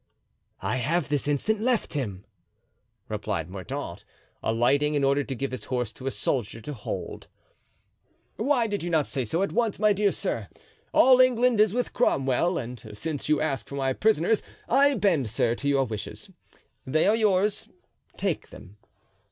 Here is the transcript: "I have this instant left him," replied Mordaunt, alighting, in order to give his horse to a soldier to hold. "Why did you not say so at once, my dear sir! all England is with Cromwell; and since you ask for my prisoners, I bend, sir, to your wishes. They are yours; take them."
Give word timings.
"I 0.63 0.77
have 0.77 1.09
this 1.09 1.27
instant 1.27 1.61
left 1.61 1.93
him," 1.93 2.25
replied 3.07 3.51
Mordaunt, 3.51 4.03
alighting, 4.41 4.95
in 4.95 5.03
order 5.03 5.23
to 5.23 5.35
give 5.35 5.51
his 5.51 5.65
horse 5.65 5.93
to 5.93 6.07
a 6.07 6.09
soldier 6.09 6.59
to 6.59 6.73
hold. 6.73 7.27
"Why 8.37 8.65
did 8.65 8.81
you 8.81 8.89
not 8.89 9.05
say 9.05 9.23
so 9.23 9.43
at 9.43 9.51
once, 9.51 9.77
my 9.77 9.93
dear 9.93 10.11
sir! 10.11 10.47
all 10.91 11.21
England 11.21 11.59
is 11.59 11.71
with 11.75 11.93
Cromwell; 11.93 12.57
and 12.57 12.79
since 12.97 13.29
you 13.29 13.41
ask 13.41 13.67
for 13.69 13.75
my 13.75 13.93
prisoners, 13.93 14.41
I 14.67 14.95
bend, 14.95 15.29
sir, 15.29 15.53
to 15.53 15.69
your 15.69 15.83
wishes. 15.83 16.31
They 16.83 17.05
are 17.05 17.15
yours; 17.15 17.69
take 18.17 18.49
them." 18.49 18.77